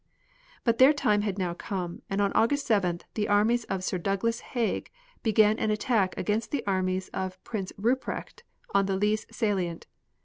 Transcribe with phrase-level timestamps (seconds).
[0.63, 4.39] But their time had now come, and on August 7th the armies of Sir Douglas
[4.39, 4.89] Haig
[5.21, 8.41] began an attack against the armies of Prince Rupprecht
[8.73, 9.85] on the Lys salient.